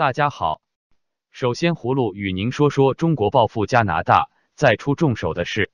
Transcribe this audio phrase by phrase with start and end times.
[0.00, 0.62] 大家好，
[1.30, 5.70] 首先葫芦与您说说中国报复加拿大再出重手的事。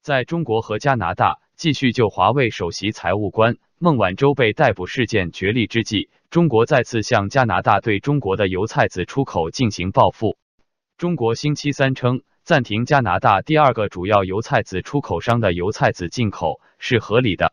[0.00, 10.36] 在中国和加拿大继续就华为首席财务官孟晚舟被逮捕事件角力之际，中国再次向加拿大对中国的油菜籽出口进行报复。
[10.98, 17.52] 中国星期三称，暂停加拿大第二个主要油菜籽出口商的油菜籽进口是合理的。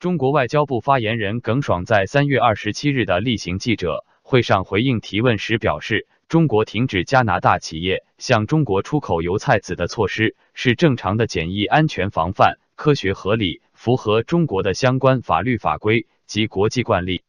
[0.00, 17.24] 中国外交部发言人耿爽在三月二十七日的例行记者会上回应提问时表示，中国停止加拿大企业向中国出口油菜籽的措施是正常的检疫安全防范，科学合理，符合中国的相关法律法规及国际惯例。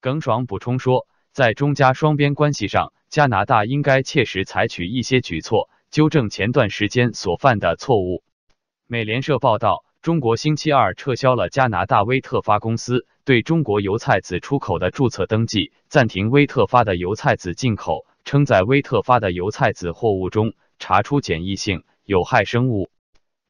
[0.00, 8.24] 耿爽补充说，在中加双边关系上，加拿大应该切实采取一些举措，纠正前段时间所犯的错误。
[8.86, 9.84] 美联社报道。
[10.02, 22.88] 中国星期二撤销了加拿大威特发公司对中国油菜籽出口的注册登记，暂停威特发的油菜籽进口，称在威特发的油菜籽货物中查出检疫性有害生物。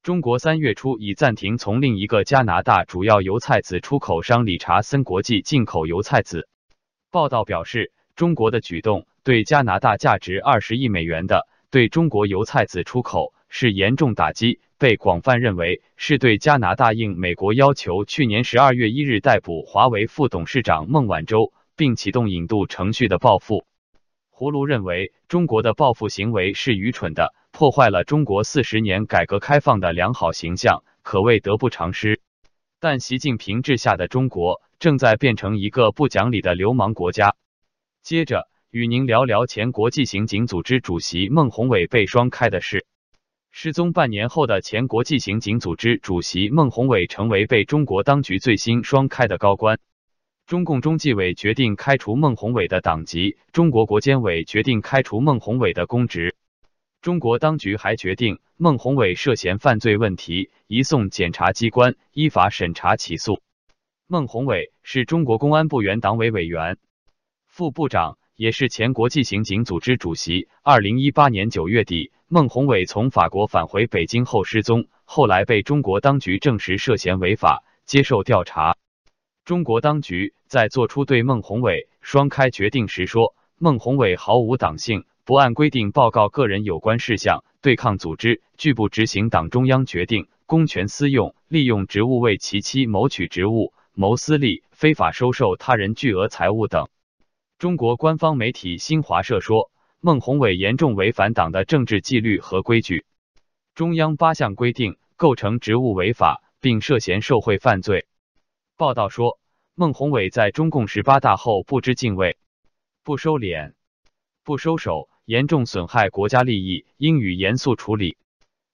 [0.02, 6.48] 中国三月初已暂停从另一个加拿大主要油菜籽出口商理查森国际进口油菜籽。
[7.12, 14.60] 报道表示，中国的举动对加拿大价值二十亿美元的对中国油菜籽出口是严重打击。
[14.78, 23.66] 被广泛认为是对加拿大应美国要求，去年十二月一日逮捕华为副董事长孟晚舟，并启动引渡程序的报复。
[24.30, 32.22] 胡卢认为，中国的报复行为是愚蠢的，破坏了中国四十年改革开放的良好形象，可谓得不偿失。
[32.78, 37.36] 但习近平治下的中国正在变成一个不讲理的流氓国家。
[38.02, 42.86] 接着，与您聊聊前国际刑警组织主席孟宏伟被双开的事。
[43.52, 49.78] 失踪半年后的前国际刑警组织主席孟宏伟成为被中国当局最新双开的高官。
[50.46, 56.36] 中共中纪委决定开除孟宏伟的党籍，中国国监委决定开除孟宏伟的公职。
[57.02, 63.40] 中国当局还决定孟宏伟涉嫌犯罪问题移送检察机关依法审查起诉。
[64.06, 66.78] 孟宏伟是中国公安部原党委委员、
[67.46, 68.16] 副部长。
[68.40, 70.48] 也是前国际刑警组织主席。
[70.62, 78.78] 二零一八年九月底，孟宏伟从法国返回北京后失踪，后来被中国当局证实涉嫌违法，接受调查。
[79.44, 96.88] 中国当局在作出对孟宏伟双开决定时说，孟宏伟毫无党性，不按规定报告个人有关事项，对抗组织，拒不执行党中央决定，公权私用，利用职务为其妻谋取职务、谋私利，非法收受他人巨额财物等。
[97.60, 103.04] 中国官方媒体新华社说，孟宏伟严重违反党的政治纪律和规矩，
[103.74, 108.06] 中央八项规定构成职务违法，并涉嫌受贿犯罪。
[108.78, 109.38] 报道说，
[109.74, 112.38] 孟宏伟在中共十八大后不知敬畏、
[113.04, 113.74] 不收敛、
[114.42, 118.16] 不收手，严重损害国家利益，应予严肃处理。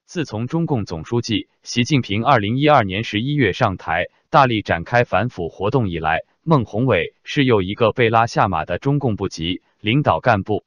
[0.05, 10.65] 自从中共总书记习近平二零一二年十一月上台，大力展开反腐活动以来，孟宏伟是又一个被拉下马的中共部级领导干部。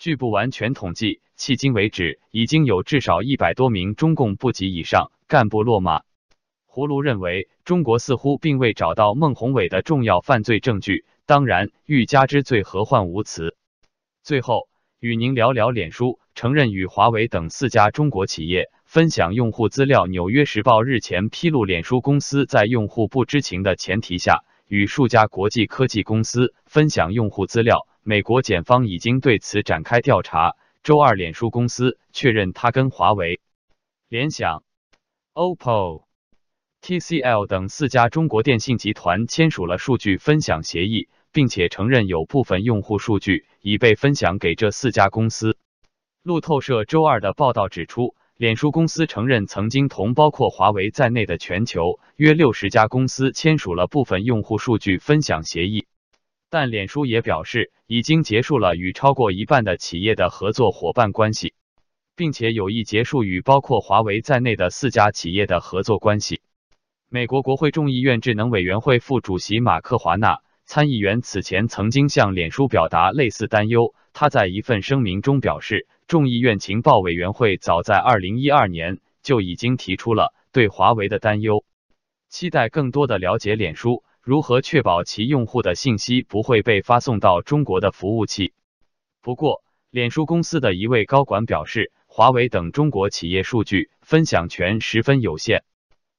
[0.00, 6.02] 据不完全统计，迄今为止已经有至少一百多名中共部级以上干部落马。
[6.66, 13.56] 胡卢认为，中国似乎并未找到孟宏伟的重要犯罪证据，当然欲加之罪何患无辞。
[14.24, 14.68] 最后，
[14.98, 18.72] 与您聊聊脸书承认与华为等四家中国企业。
[18.84, 20.08] 分享用户资料。
[20.08, 27.86] 纽约时报日前披露，脸书公司在用户不知情的前提下，与数家国际科技公司分享用户资料。
[28.02, 30.56] 美国检方已经对此展开调查。
[30.82, 33.40] 周二，脸书公司确认，他跟华为、
[34.08, 34.62] 联想、
[35.34, 36.04] OPPO、
[36.82, 45.56] TCL 等四家中国电信集团签署了数据分享协议，并且承认有部分用户数据已被分享给这四家公司。
[46.22, 48.14] 路透社周二的报道指出。
[48.38, 55.86] 脸书公司承认，曾经同包括华为在内的全球约六十家公司签署了部分用户数据分享协议，
[56.50, 61.54] 但脸书也表示，已经结束了与超过一半的企业的合作伙伴关系，
[62.14, 66.42] 并且有意结束与包括华为在内的四家企业的合作关系。
[67.08, 75.86] 美国国会众议院智能委员会副主席马克华纳参议员此前曾经向脸书表达类似担忧，他在一份声明中表示。
[76.08, 81.64] 众议院情报委员会早在二零一二年就已经提出了对华为的担忧，
[82.28, 88.52] 期待更多的了解脸书如何确保其用户的信息不会被发送到中国的服务器。
[89.20, 95.64] 不过，脸书公司的一位高管表示，华为等中国企业数据分享权十分有限。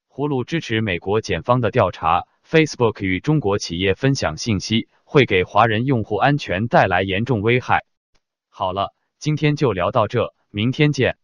[0.10, 7.84] 葫芦支持美国检方的调查，Facebook 与中国企业分享信息，会给华人用户安全带来严重危害。
[8.48, 11.18] 好了，今天就聊到这，明天见。